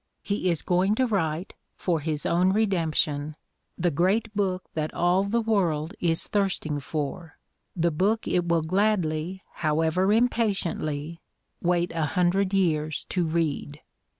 He 0.23 0.49
is 0.49 0.63
going 0.63 0.95
to 0.95 1.05
write, 1.05 1.53
for 1.75 1.99
his 1.99 2.25
own 2.25 2.49
redemption, 2.49 3.35
the 3.77 3.91
great 3.91 4.33
book 4.35 4.67
that 4.73 4.91
all 4.95 5.23
the 5.25 5.41
world 5.41 5.93
is 5.99 6.25
thirsting 6.25 6.79
for, 6.79 7.37
the 7.75 7.91
book 7.91 8.27
it 8.27 8.47
will 8.47 8.63
gladly, 8.63 9.43
how 9.57 9.81
ever 9.81 10.11
impatiently, 10.11 11.21
wait 11.61 11.91
a 11.93 12.07
hundred 12.17 12.51
years 12.51 13.05
to 13.09 13.25
read. 13.27 13.79